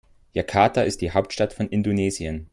Jakarta 0.33 0.81
ist 0.81 1.01
die 1.01 1.11
Hauptstadt 1.11 1.53
von 1.53 1.67
Indonesien. 1.69 2.47